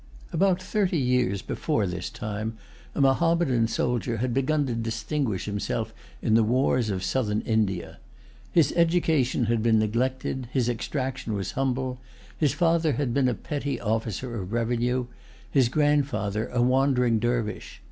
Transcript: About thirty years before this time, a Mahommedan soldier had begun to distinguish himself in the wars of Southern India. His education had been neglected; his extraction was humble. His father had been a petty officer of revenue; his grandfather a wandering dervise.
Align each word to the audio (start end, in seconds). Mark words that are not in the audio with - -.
About 0.33 0.59
thirty 0.59 0.97
years 0.97 1.43
before 1.43 1.85
this 1.85 2.09
time, 2.09 2.57
a 2.95 3.01
Mahommedan 3.01 3.67
soldier 3.67 4.17
had 4.17 4.33
begun 4.33 4.65
to 4.65 4.73
distinguish 4.73 5.45
himself 5.45 5.93
in 6.23 6.33
the 6.33 6.41
wars 6.41 6.89
of 6.89 7.03
Southern 7.03 7.41
India. 7.41 7.99
His 8.51 8.71
education 8.75 9.43
had 9.45 9.61
been 9.61 9.77
neglected; 9.77 10.47
his 10.51 10.67
extraction 10.67 11.33
was 11.35 11.51
humble. 11.51 11.99
His 12.35 12.51
father 12.55 12.93
had 12.93 13.13
been 13.13 13.29
a 13.29 13.35
petty 13.35 13.79
officer 13.79 14.41
of 14.41 14.51
revenue; 14.51 15.05
his 15.51 15.69
grandfather 15.69 16.47
a 16.47 16.63
wandering 16.63 17.19
dervise. 17.19 17.77